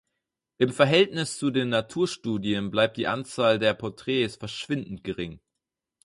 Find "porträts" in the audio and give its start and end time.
3.75-4.35